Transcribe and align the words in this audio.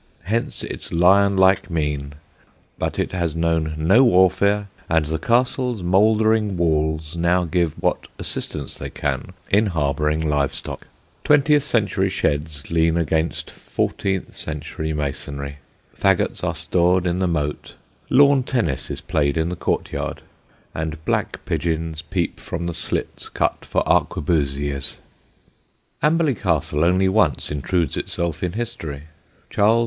Hence 0.23 0.63
its 0.63 0.91
lion 0.91 1.37
like 1.37 1.69
mien; 1.69 2.15
but 2.79 2.97
it 2.97 3.11
has 3.11 3.35
known 3.35 3.75
no 3.77 4.03
warfare, 4.03 4.67
and 4.89 5.05
the 5.05 5.19
castle's 5.19 5.83
mouldering 5.83 6.57
walls 6.57 7.15
now 7.15 7.43
give 7.43 7.73
what 7.79 8.07
assistance 8.17 8.73
they 8.79 8.89
can 8.89 9.33
in 9.51 9.67
harbouring 9.67 10.27
live 10.27 10.55
stock. 10.55 10.87
Twentieth 11.23 11.61
century 11.61 12.09
sheds 12.09 12.71
lean 12.71 12.97
against 12.97 13.51
fourteenth 13.51 14.33
century 14.33 14.91
masonry; 14.91 15.57
faggots 15.95 16.43
are 16.43 16.55
stored 16.55 17.05
in 17.05 17.19
the 17.19 17.27
moat; 17.27 17.75
lawn 18.09 18.41
tennis 18.41 18.89
is 18.89 19.01
played 19.01 19.37
in 19.37 19.49
the 19.49 19.55
courtyard; 19.55 20.23
and 20.73 21.05
black 21.05 21.45
pigeons 21.45 22.01
peep 22.01 22.39
from 22.39 22.65
the 22.65 22.73
slits 22.73 23.29
cut 23.29 23.63
for 23.63 23.87
arquebusiers. 23.87 24.93
[Illustration: 24.97 25.03
Amberley 26.01 26.33
Castle.] 26.33 26.33
Amberley 26.33 26.39
Castle 26.41 26.83
only 26.83 27.07
once 27.07 27.51
intrudes 27.51 27.95
itself 27.95 28.41
in 28.41 28.53
history: 28.53 29.03
Charles 29.51 29.79
II. 29.79 29.79